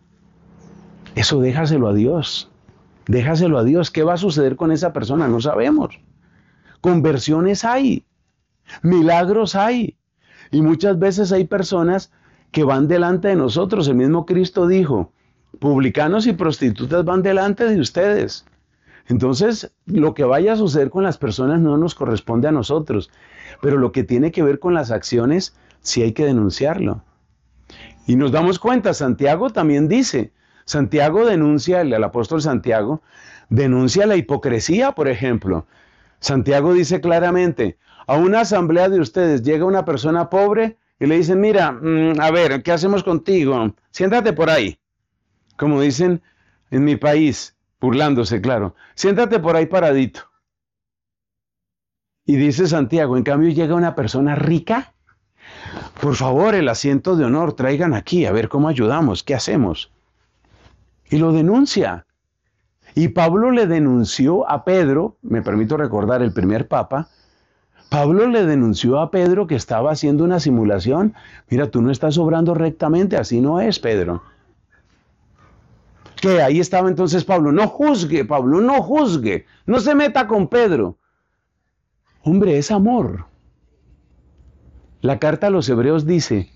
[1.15, 2.49] eso déjaselo a Dios.
[3.07, 3.91] Déjaselo a Dios.
[3.91, 5.27] ¿Qué va a suceder con esa persona?
[5.27, 5.99] No sabemos.
[6.81, 8.05] Conversiones hay.
[8.81, 9.97] Milagros hay.
[10.51, 12.11] Y muchas veces hay personas
[12.51, 13.87] que van delante de nosotros.
[13.87, 15.11] El mismo Cristo dijo,
[15.59, 18.45] publicanos y prostitutas van delante de ustedes.
[19.07, 23.11] Entonces, lo que vaya a suceder con las personas no nos corresponde a nosotros,
[23.63, 27.01] pero lo que tiene que ver con las acciones, sí hay que denunciarlo.
[28.05, 30.33] Y nos damos cuenta, Santiago también dice,
[30.65, 33.01] Santiago denuncia, el, apóstol Santiago,
[33.47, 35.65] denuncia la hipocresía, por ejemplo.
[36.19, 41.39] Santiago dice claramente, a una asamblea de ustedes llega una persona pobre y le dicen,
[41.39, 43.73] mira, mm, a ver, ¿qué hacemos contigo?
[43.91, 44.77] Siéntate por ahí.
[45.55, 46.21] Como dicen
[46.69, 48.75] en mi país, burlándose, claro.
[48.95, 50.32] Siéntate por ahí paradito.
[52.25, 54.93] Y dice Santiago, en cambio llega una persona rica.
[55.99, 59.91] Por favor, el asiento de honor, traigan aquí, a ver cómo ayudamos, qué hacemos.
[61.09, 62.05] Y lo denuncia.
[62.95, 67.09] Y Pablo le denunció a Pedro, me permito recordar el primer papa,
[67.89, 71.13] Pablo le denunció a Pedro que estaba haciendo una simulación.
[71.47, 74.23] Mira, tú no estás obrando rectamente, así no es, Pedro.
[76.19, 80.97] Que ahí estaba entonces Pablo, no juzgue, Pablo, no juzgue, no se meta con Pedro.
[82.23, 83.25] Hombre, es amor.
[85.01, 86.49] La carta a los hebreos dice,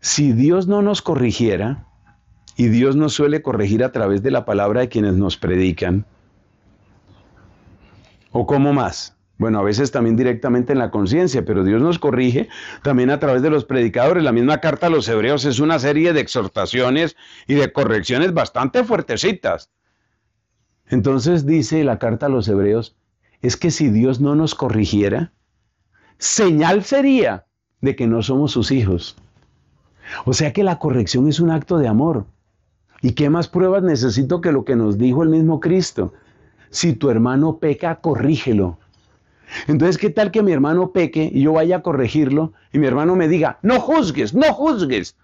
[0.00, 1.86] si Dios no nos corrigiera,
[2.56, 6.06] y Dios nos suele corregir a través de la palabra de quienes nos predican,
[8.30, 9.16] ¿o cómo más?
[9.36, 12.48] Bueno, a veces también directamente en la conciencia, pero Dios nos corrige
[12.82, 14.22] también a través de los predicadores.
[14.22, 17.16] La misma carta a los hebreos es una serie de exhortaciones
[17.48, 19.70] y de correcciones bastante fuertecitas.
[20.86, 22.96] Entonces dice la carta a los hebreos,
[23.44, 25.30] es que si Dios no nos corrigiera,
[26.16, 27.44] señal sería
[27.82, 29.16] de que no somos sus hijos.
[30.24, 32.24] O sea que la corrección es un acto de amor.
[33.02, 36.14] ¿Y qué más pruebas necesito que lo que nos dijo el mismo Cristo?
[36.70, 38.78] Si tu hermano peca, corrígelo.
[39.66, 43.14] Entonces, ¿qué tal que mi hermano peque y yo vaya a corregirlo y mi hermano
[43.14, 45.18] me diga, no juzgues, no juzgues?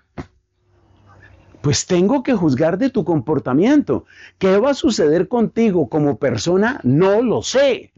[1.63, 4.05] Pues tengo que juzgar de tu comportamiento.
[4.37, 6.81] ¿Qué va a suceder contigo como persona?
[6.83, 7.95] No lo sé.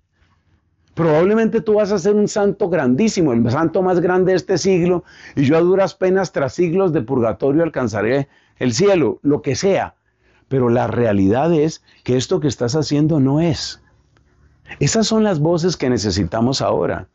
[0.95, 5.05] Probablemente tú vas a ser un santo grandísimo, el santo más grande de este siglo,
[5.35, 8.29] y yo a duras penas tras siglos de purgatorio alcanzaré
[8.59, 9.95] el cielo, lo que sea.
[10.49, 13.83] Pero la realidad es que esto que estás haciendo no es.
[14.81, 17.09] Esas son las voces que necesitamos ahora.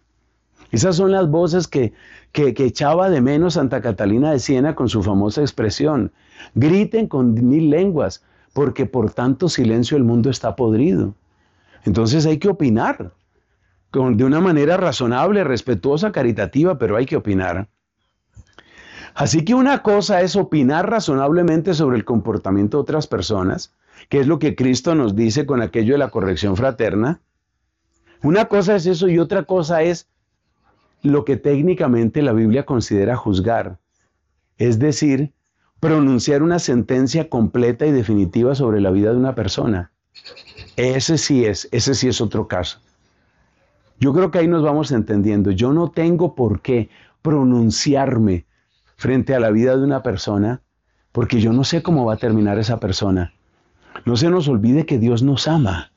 [0.72, 1.94] Esas son las voces que,
[2.32, 6.12] que, echaba de menos Santa Catalina de Siena con su famosa expresión.
[6.56, 11.14] Griten con mil lenguas, porque por tanto silencio el mundo está podrido.
[11.86, 13.14] Entonces hay que opinar,
[13.98, 17.68] de una manera razonable, respetuosa, caritativa, pero hay que opinar.
[19.16, 23.74] Así que una cosa es opinar razonablemente sobre el comportamiento de otras personas,
[24.10, 27.20] que es lo que Cristo nos dice con aquello de la corrección fraterna,
[28.22, 30.08] una cosa es eso y otra cosa es
[31.02, 33.80] lo que técnicamente la Biblia considera juzgar,
[34.58, 35.34] es decir,
[35.80, 39.92] pronunciar una sentencia completa y definitiva sobre la vida de una persona.
[40.76, 42.80] Ese sí es, ese sí es otro caso.
[44.00, 45.52] Yo creo que ahí nos vamos entendiendo.
[45.52, 46.90] Yo no tengo por qué
[47.22, 48.46] pronunciarme
[48.96, 50.62] frente a la vida de una persona
[51.12, 53.34] porque yo no sé cómo va a terminar esa persona.
[54.06, 55.92] No se nos olvide que Dios nos ama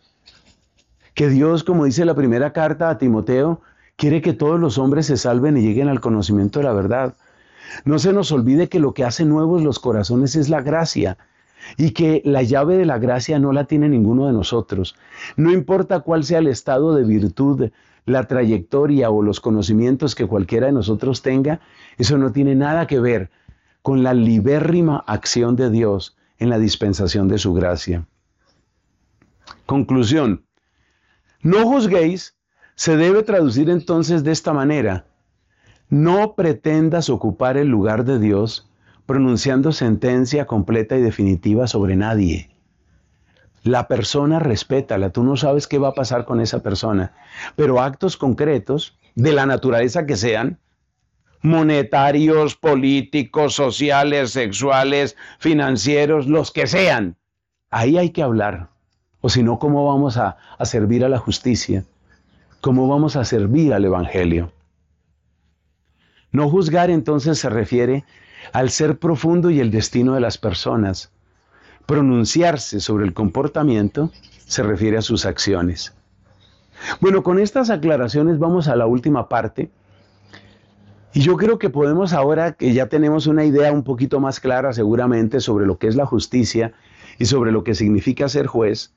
[1.20, 3.60] que Dios, como dice la primera carta a Timoteo,
[3.96, 7.14] quiere que todos los hombres se salven y lleguen al conocimiento de la verdad.
[7.84, 11.18] No se nos olvide que lo que hace nuevos los corazones es la gracia
[11.76, 14.96] y que la llave de la gracia no la tiene ninguno de nosotros.
[15.36, 17.68] No importa cuál sea el estado de virtud,
[18.11, 21.61] la trayectoria o los conocimientos que cualquiera de nosotros tenga,
[21.99, 23.31] eso no tiene nada que ver
[23.83, 28.07] con la libérrima acción de Dios en la dispensación de su gracia.
[29.66, 30.44] Conclusión.
[31.42, 32.37] No juzguéis
[32.75, 35.05] se debe traducir entonces de esta manera.
[35.90, 38.70] No pretendas ocupar el lugar de Dios
[39.05, 42.49] pronunciando sentencia completa y definitiva sobre nadie.
[43.62, 47.12] La persona respétala, tú no sabes qué va a pasar con esa persona,
[47.57, 50.59] pero actos concretos, de la naturaleza que sean,
[51.42, 57.16] monetarios, políticos, sociales, sexuales, financieros, los que sean,
[57.70, 58.68] ahí hay que hablar.
[59.20, 61.85] O si no, ¿cómo vamos a, a servir a la justicia?
[62.61, 64.53] ¿Cómo vamos a servir al Evangelio?
[66.33, 68.05] No juzgar entonces se refiere
[68.53, 71.11] al ser profundo y el destino de las personas.
[71.87, 74.11] Pronunciarse sobre el comportamiento
[74.47, 75.95] se refiere a sus acciones.
[77.01, 79.71] Bueno, con estas aclaraciones vamos a la última parte
[81.12, 84.73] Y yo creo que podemos ahora que ya tenemos una idea un poquito más clara
[84.73, 86.73] seguramente sobre lo que es la justicia
[87.19, 88.95] y sobre lo que significa ser juez,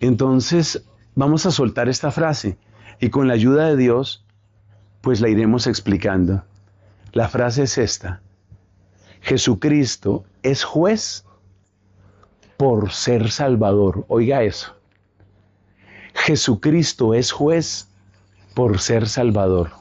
[0.00, 0.84] entonces
[1.14, 2.58] vamos a soltar esta frase
[3.00, 4.24] y con la ayuda de Dios
[5.00, 6.42] pues la iremos explicando.
[7.12, 8.22] La frase es esta.
[9.20, 11.24] Jesucristo es juez
[12.64, 14.06] por ser Salvador.
[14.08, 14.74] Oiga eso.
[16.14, 17.90] Jesucristo es juez
[18.54, 19.72] por ser Salvador.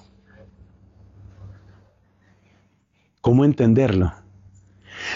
[3.22, 4.12] ¿Cómo entenderlo?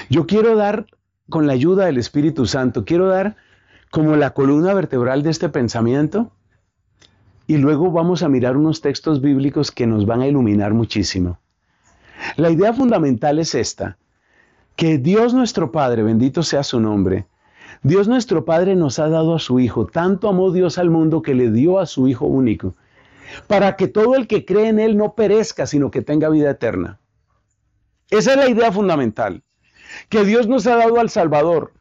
[0.10, 0.86] Yo quiero dar,
[1.30, 3.36] con la ayuda del Espíritu Santo, quiero dar
[3.92, 6.32] como la columna vertebral de este pensamiento
[7.48, 11.38] y luego vamos a mirar unos textos bíblicos que nos van a iluminar muchísimo.
[12.38, 13.98] La idea fundamental es esta,
[14.78, 17.28] que Dios nuestro Padre, bendito sea su nombre,
[17.84, 21.36] Dios nuestro Padre nos ha dado a su Hijo, tanto amó Dios al mundo que
[21.36, 22.76] le dio a su Hijo único,
[23.48, 27.00] para que todo el que cree en Él no perezca, sino que tenga vida eterna.
[28.10, 29.44] Esa es la idea fundamental.
[30.10, 31.74] Que Dios nos ha dado al Salvador.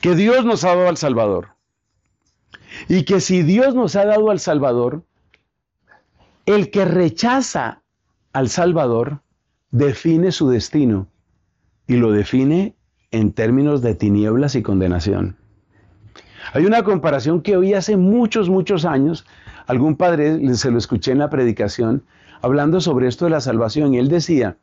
[0.00, 1.56] Que Dios nos ha dado al Salvador.
[2.88, 5.04] Y que si Dios nos ha dado al Salvador,
[6.46, 7.82] el que rechaza
[8.32, 9.22] al Salvador
[9.70, 11.08] define su destino
[11.86, 12.76] y lo define
[13.16, 15.36] en términos de tinieblas y condenación.
[16.52, 19.26] Hay una comparación que oí hace muchos, muchos años.
[19.66, 22.02] Algún padre se lo escuché en la predicación
[22.42, 24.56] hablando sobre esto de la salvación y él decía,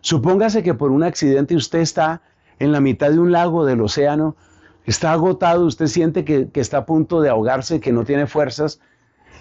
[0.00, 2.22] supóngase que por un accidente usted está
[2.58, 4.36] en la mitad de un lago del océano,
[4.84, 8.80] está agotado, usted siente que, está a punto de ahogarse, que no tiene fuerzas,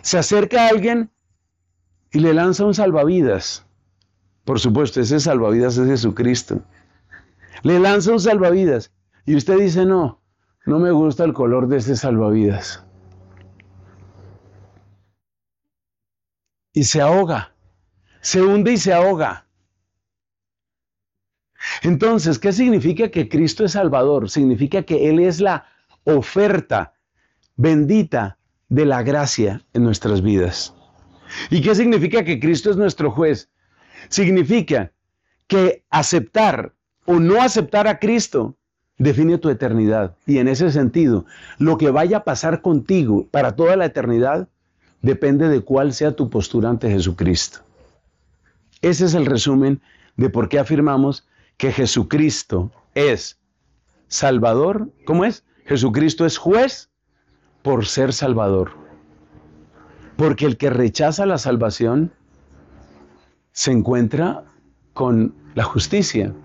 [0.01, 1.09] se acerca a alguien
[2.11, 3.65] y le lanza un salvavidas.
[4.45, 6.61] Por supuesto, ese salvavidas es Jesucristo.
[7.63, 8.91] Le lanza un salvavidas
[9.25, 10.21] y usted dice, no,
[10.65, 12.85] no me gusta el color de ese salvavidas.
[16.73, 17.53] y se ahoga.
[18.21, 19.47] Se hunde y se ahoga.
[21.83, 24.29] Entonces, ¿qué significa que Cristo es Salvador?
[24.29, 25.65] Significa que Él es la
[26.05, 26.93] oferta
[27.57, 28.37] bendita
[28.69, 30.73] de la gracia en nuestras vidas.
[31.49, 33.49] ¿Y qué significa que Cristo es nuestro juez?
[34.07, 34.93] Significa
[35.47, 36.73] que aceptar
[37.09, 38.55] o no aceptar a Cristo
[38.99, 40.15] define tu eternidad.
[40.27, 41.25] Y en ese sentido,
[41.57, 44.47] lo que vaya a pasar contigo para toda la eternidad
[45.01, 47.61] depende de cuál sea tu postura ante Jesucristo.
[48.83, 49.81] Ese es el resumen
[50.17, 53.39] de por qué afirmamos que Jesucristo es
[54.07, 54.91] Salvador.
[55.07, 55.43] ¿Cómo es?
[55.65, 56.91] Jesucristo es juez
[57.63, 58.73] por ser Salvador.
[60.15, 62.11] Porque el que rechaza la salvación
[63.51, 64.43] se encuentra
[64.93, 66.35] con la justicia.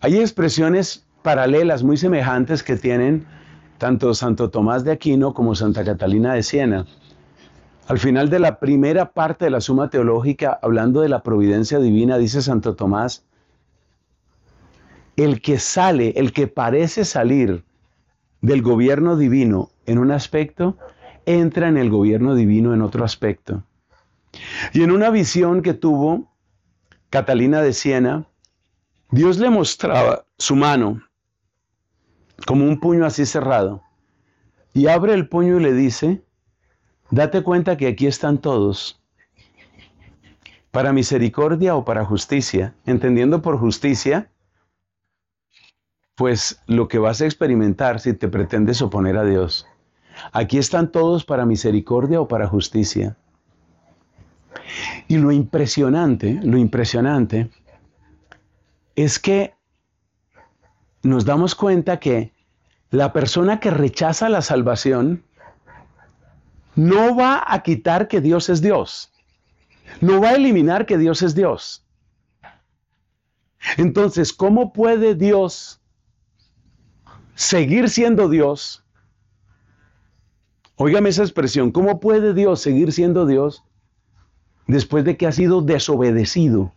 [0.00, 3.26] Hay expresiones paralelas muy semejantes que tienen
[3.78, 6.86] tanto Santo Tomás de Aquino como Santa Catalina de Siena.
[7.88, 12.16] Al final de la primera parte de la Suma Teológica, hablando de la providencia divina,
[12.16, 13.24] dice Santo Tomás,
[15.16, 17.64] el que sale, el que parece salir
[18.40, 20.76] del gobierno divino en un aspecto,
[21.26, 23.64] entra en el gobierno divino en otro aspecto.
[24.72, 26.30] Y en una visión que tuvo
[27.10, 28.28] Catalina de Siena,
[29.10, 31.02] Dios le mostraba su mano
[32.46, 33.82] como un puño así cerrado.
[34.74, 36.22] Y abre el puño y le dice,
[37.10, 39.00] date cuenta que aquí están todos,
[40.70, 44.30] para misericordia o para justicia, entendiendo por justicia,
[46.14, 49.66] pues lo que vas a experimentar si te pretendes oponer a Dios.
[50.32, 53.16] Aquí están todos para misericordia o para justicia.
[55.06, 57.50] Y lo impresionante, lo impresionante
[59.04, 59.54] es que
[61.04, 62.32] nos damos cuenta que
[62.90, 65.22] la persona que rechaza la salvación
[66.74, 69.12] no va a quitar que Dios es Dios.
[70.00, 71.86] No va a eliminar que Dios es Dios.
[73.76, 75.80] Entonces, ¿cómo puede Dios
[77.36, 78.84] seguir siendo Dios?
[80.74, 83.62] Óigame esa expresión, ¿cómo puede Dios seguir siendo Dios
[84.66, 86.72] después de que ha sido desobedecido?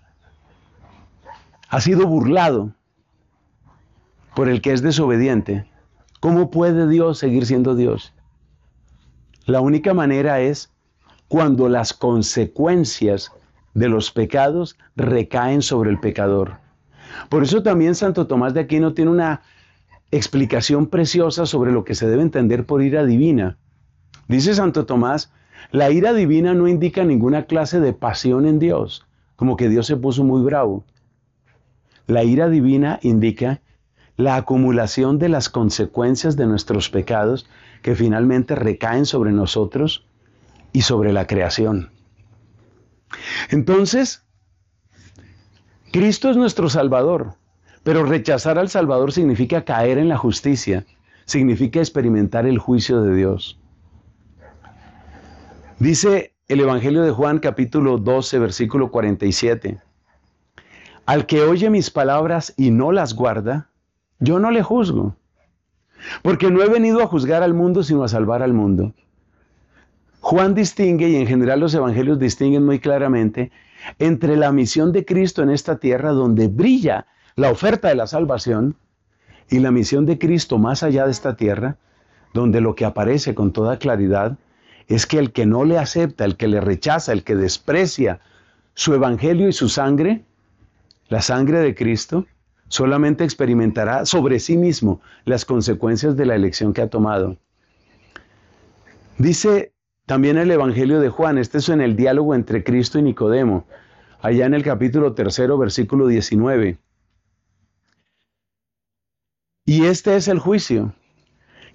[1.72, 2.74] Ha sido burlado
[4.36, 5.66] por el que es desobediente,
[6.20, 8.14] ¿cómo puede Dios seguir siendo Dios?
[9.46, 10.70] La única manera es
[11.30, 13.32] cuando las consecuencias
[13.74, 16.58] de los pecados recaen sobre el pecador.
[17.30, 19.42] Por eso también Santo Tomás de Aquino tiene una
[20.12, 23.58] explicación preciosa sobre lo que se debe entender por ira divina.
[24.28, 25.32] Dice Santo Tomás,
[25.72, 29.06] la ira divina no indica ninguna clase de pasión en Dios,
[29.38, 30.84] como que Dios se puso muy bravo.
[32.12, 33.62] La ira divina indica
[34.18, 37.48] la acumulación de las consecuencias de nuestros pecados
[37.82, 40.06] que finalmente recaen sobre nosotros
[40.74, 41.90] y sobre la creación.
[43.50, 44.26] Entonces,
[45.94, 47.36] Cristo es nuestro Salvador,
[47.82, 50.86] pero rechazar al Salvador significa caer en la justicia,
[51.24, 53.58] significa experimentar el juicio de Dios.
[55.80, 59.80] Dice el Evangelio de Juan capítulo 12, versículo 47.
[61.12, 63.68] Al que oye mis palabras y no las guarda,
[64.20, 65.18] yo no le juzgo,
[66.22, 68.94] porque no he venido a juzgar al mundo, sino a salvar al mundo.
[70.22, 73.52] Juan distingue, y en general los evangelios distinguen muy claramente,
[74.00, 78.78] entre la misión de Cristo en esta tierra, donde brilla la oferta de la salvación,
[79.50, 81.76] y la misión de Cristo más allá de esta tierra,
[82.34, 84.38] donde lo que aparece con toda claridad
[84.88, 88.22] es que el que no le acepta, el que le rechaza, el que desprecia
[88.76, 90.24] su evangelio y su sangre,
[91.12, 92.26] la sangre de Cristo,
[92.70, 97.36] solamente experimentará sobre sí mismo las consecuencias de la elección que ha tomado.
[99.18, 99.74] Dice
[100.06, 103.66] también el Evangelio de Juan, este es en el diálogo entre Cristo y Nicodemo,
[104.22, 106.78] allá en el capítulo tercero, versículo 19.
[109.66, 110.94] Y este es el juicio,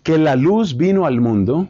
[0.03, 1.69] que la luz vino al mundo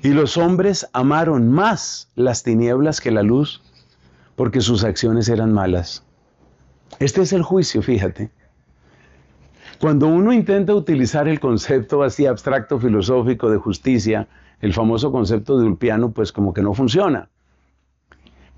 [0.00, 3.64] y los hombres amaron más las tinieblas que la luz
[4.36, 6.06] porque sus acciones eran malas.
[6.98, 8.30] Este es el juicio, fíjate.
[9.78, 14.28] Cuando uno intenta utilizar el concepto así abstracto filosófico de justicia,
[14.60, 17.28] el famoso concepto de Ulpiano, pues como que no funciona.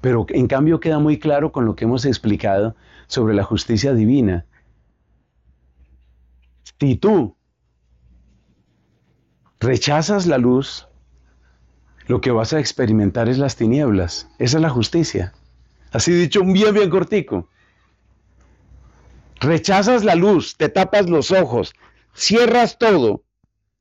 [0.00, 2.76] Pero en cambio queda muy claro con lo que hemos explicado
[3.08, 4.46] sobre la justicia divina.
[6.78, 7.34] Si tú
[9.58, 10.86] rechazas la luz,
[12.06, 14.28] lo que vas a experimentar es las tinieblas.
[14.38, 15.32] Esa es la justicia.
[15.90, 17.48] Así dicho, bien, bien cortico.
[19.40, 21.74] Rechazas la luz, te tapas los ojos,
[22.14, 23.22] cierras todo.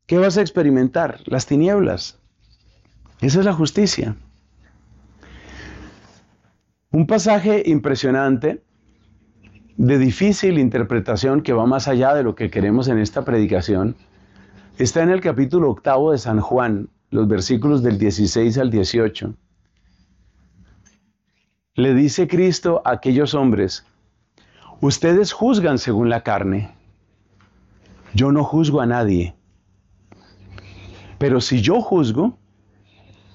[0.06, 1.22] ¿Qué vas a experimentar?
[1.26, 2.20] Las tinieblas.
[3.22, 4.16] Esa es la justicia.
[6.92, 8.64] Un pasaje impresionante
[9.78, 13.96] de difícil interpretación que va más allá de lo que queremos en esta predicación,
[14.78, 19.34] está en el capítulo octavo de San Juan, los versículos del 16 al 18.
[21.76, 23.86] Le dice Cristo a aquellos hombres,
[24.82, 26.72] ustedes juzgan según la carne,
[28.14, 29.36] yo no juzgo a nadie,
[31.18, 32.38] pero si yo juzgo,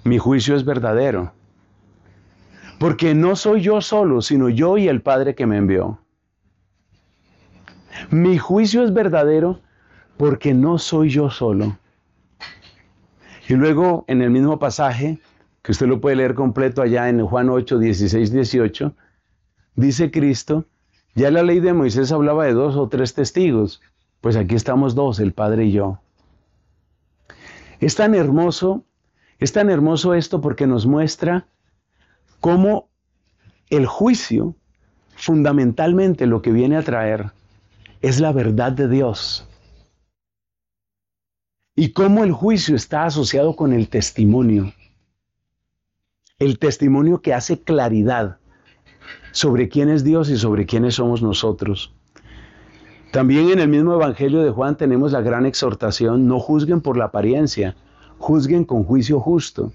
[0.05, 1.32] mi juicio es verdadero,
[2.78, 5.99] porque no soy yo solo, sino yo y el Padre que me envió.
[8.11, 9.61] Mi juicio es verdadero
[10.16, 11.76] porque no soy yo solo.
[13.49, 15.18] Y luego en el mismo pasaje,
[15.62, 18.95] que usted lo puede leer completo allá en Juan 8, 16, 18,
[19.76, 20.66] dice Cristo,
[21.15, 23.83] ya la ley de Moisés hablaba de dos o tres testigos,
[24.21, 25.99] pues aquí estamos dos, el Padre y yo.
[27.81, 28.85] Es tan hermoso,
[29.39, 31.47] es tan hermoso esto porque nos muestra
[32.41, 32.89] cómo
[33.69, 34.55] el juicio,
[35.17, 37.33] fundamentalmente lo que viene a traer,
[38.01, 39.49] es la verdad de Dios.
[41.75, 44.73] Y cómo el juicio está asociado con el testimonio.
[46.39, 48.39] El testimonio que hace claridad
[49.33, 51.93] sobre quién es Dios y sobre quiénes somos nosotros.
[53.11, 57.07] También en el mismo Evangelio de Juan tenemos la gran exhortación, no juzguen por la
[57.07, 57.76] apariencia,
[58.18, 59.72] juzguen con juicio justo.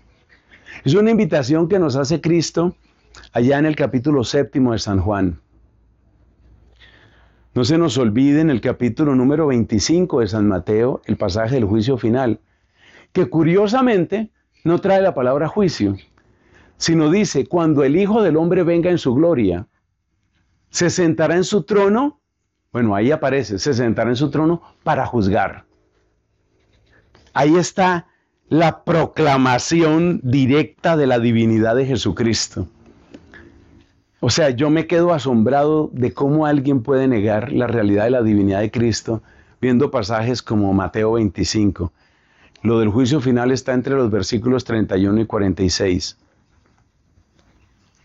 [0.83, 2.75] Es una invitación que nos hace Cristo
[3.33, 5.39] allá en el capítulo séptimo de San Juan.
[7.53, 11.65] No se nos olvide en el capítulo número 25 de San Mateo, el pasaje del
[11.65, 12.39] juicio final,
[13.13, 14.29] que curiosamente
[14.63, 15.95] no trae la palabra juicio,
[16.77, 19.67] sino dice, cuando el Hijo del Hombre venga en su gloria,
[20.69, 22.19] se sentará en su trono,
[22.71, 25.65] bueno, ahí aparece, se sentará en su trono para juzgar.
[27.33, 28.07] Ahí está
[28.49, 32.67] la proclamación directa de la divinidad de Jesucristo.
[34.19, 38.23] O sea, yo me quedo asombrado de cómo alguien puede negar la realidad de la
[38.23, 39.21] divinidad de Cristo
[39.61, 41.91] viendo pasajes como Mateo 25.
[42.63, 46.17] Lo del juicio final está entre los versículos 31 y 46.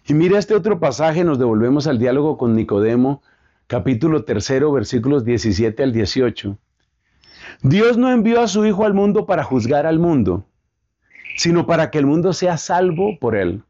[0.04, 3.22] Y mira este otro pasaje, nos devolvemos al diálogo con Nicodemo,
[3.68, 6.58] capítulo 3, versículos 17 al 18.
[7.62, 10.44] Dios no envió a su Hijo al mundo para juzgar al mundo,
[11.36, 13.62] sino para que el mundo sea salvo por él.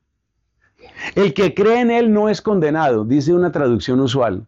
[1.15, 4.47] El que cree en Él no es condenado, dice una traducción usual.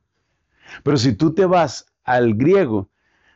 [0.82, 2.88] Pero si tú te vas al griego,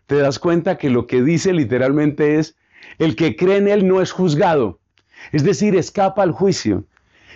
[0.07, 2.57] te das cuenta que lo que dice literalmente es,
[2.99, 4.81] el que cree en Él no es juzgado.
[5.33, 6.85] Es decir, escapa al juicio.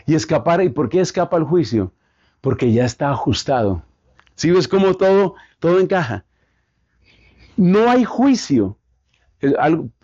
[0.07, 1.93] Y escapar, ¿y por qué escapa al juicio?
[2.41, 3.83] Porque ya está ajustado.
[4.35, 6.25] ¿Sí ves cómo todo, todo encaja?
[7.57, 8.79] No hay juicio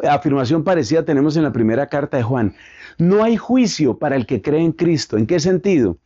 [0.03, 2.55] afirmación parecida tenemos en la primera carta de Juan.
[2.99, 5.17] No hay juicio para el que cree en Cristo.
[5.17, 5.99] ¿En qué sentido?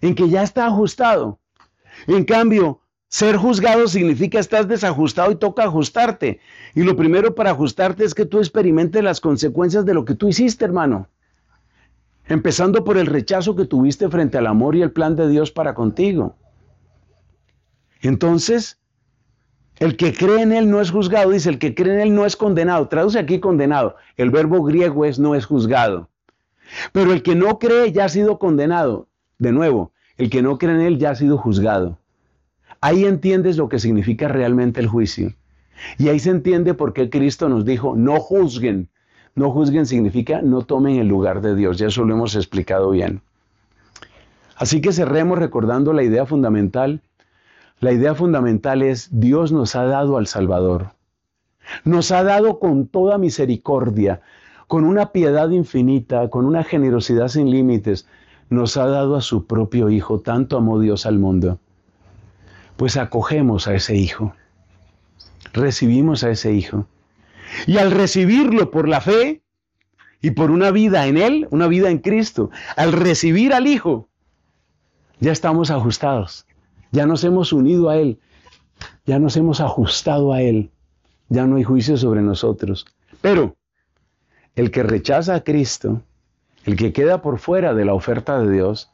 [0.00, 1.38] En que ya está ajustado.
[2.06, 6.40] En cambio, ser juzgado significa estás desajustado y toca ajustarte.
[6.74, 10.28] Y lo primero para ajustarte es que tú experimentes las consecuencias de lo que tú
[10.28, 11.08] hiciste, hermano.
[12.28, 15.74] Empezando por el rechazo que tuviste frente al amor y el plan de Dios para
[15.74, 16.36] contigo.
[18.02, 18.78] Entonces,
[19.76, 22.26] el que cree en Él no es juzgado, dice, el que cree en Él no
[22.26, 22.88] es condenado.
[22.88, 23.96] Traduce aquí condenado.
[24.16, 26.08] El verbo griego es no es juzgado.
[26.92, 29.08] Pero el que no cree ya ha sido condenado.
[29.38, 31.98] De nuevo, el que no cree en Él ya ha sido juzgado.
[32.80, 35.34] Ahí entiendes lo que significa realmente el juicio.
[35.96, 38.88] Y ahí se entiende por qué Cristo nos dijo, no juzguen.
[39.38, 41.78] No juzguen significa no tomen el lugar de Dios.
[41.78, 43.22] Ya eso lo hemos explicado bien.
[44.56, 47.00] Así que cerremos recordando la idea fundamental.
[47.80, 50.90] La idea fundamental es Dios nos ha dado al Salvador.
[51.84, 54.20] Nos ha dado con toda misericordia,
[54.66, 58.08] con una piedad infinita, con una generosidad sin límites.
[58.50, 60.20] Nos ha dado a su propio Hijo.
[60.20, 61.58] Tanto amó Dios al mundo
[62.78, 64.32] pues acogemos a ese hijo,
[65.52, 66.86] recibimos a ese hijo.
[67.66, 69.42] Y al recibirlo por la fe
[70.20, 74.08] y por una vida en Él, una vida en Cristo, al recibir al Hijo,
[75.20, 76.46] ya estamos ajustados,
[76.92, 78.18] ya nos hemos unido a Él,
[79.06, 80.70] ya nos hemos ajustado a Él,
[81.28, 82.86] ya no hay juicio sobre nosotros.
[83.20, 83.56] Pero
[84.56, 86.02] el que rechaza a Cristo,
[86.64, 88.90] el que queda por fuera de la oferta de Dios,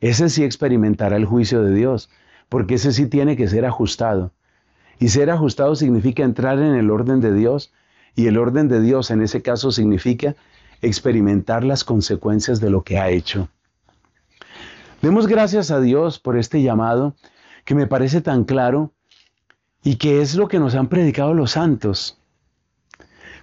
[0.00, 2.08] ese sí experimentará el juicio de Dios
[2.48, 4.32] porque ese sí tiene que ser ajustado.
[4.98, 7.72] Y ser ajustado significa entrar en el orden de Dios,
[8.18, 10.34] y el orden de Dios en ese caso significa
[10.82, 13.48] experimentar las consecuencias de lo que ha hecho.
[15.00, 17.14] Demos gracias a Dios por este llamado
[17.64, 18.92] que me parece tan claro
[19.84, 22.18] y que es lo que nos han predicado los santos.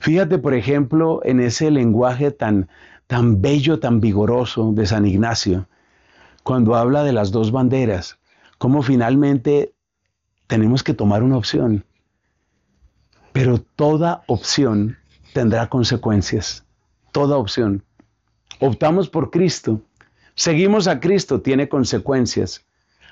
[0.02, 2.68] Fíjate, por ejemplo, en ese lenguaje tan,
[3.08, 5.70] tan bello, tan vigoroso de San Ignacio,
[6.44, 8.20] cuando habla de las dos banderas
[8.58, 9.74] cómo finalmente
[10.48, 11.86] tenemos que tomar una opción.
[13.36, 14.96] Pero toda opción
[15.34, 16.64] tendrá consecuencias.
[17.12, 17.84] Toda opción.
[18.62, 19.82] Optamos por Cristo.
[20.36, 22.66] Seguimos a Cristo, tiene consecuencias.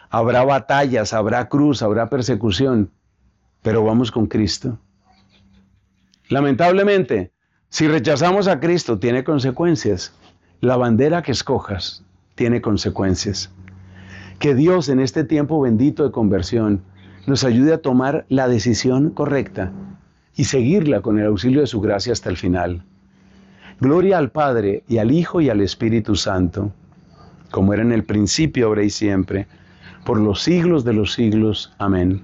[0.09, 2.89] Habrá batallas, habrá cruz, habrá persecución,
[3.63, 4.79] pero vamos con Cristo.
[6.29, 7.33] Lamentablemente,
[7.67, 10.13] si rechazamos a Cristo, tiene consecuencias.
[10.61, 12.01] La bandera que escojas
[12.35, 13.51] tiene consecuencias.
[14.39, 16.81] Que Dios en este tiempo bendito de conversión
[17.27, 19.73] nos ayude a tomar la decisión correcta
[20.35, 22.83] y seguirla con el auxilio de su gracia hasta el final.
[23.79, 26.71] Gloria al Padre y al Hijo y al Espíritu Santo,
[27.51, 29.47] como era en el principio, ahora y siempre,
[30.05, 31.73] por los siglos de los siglos.
[31.77, 32.23] Amén.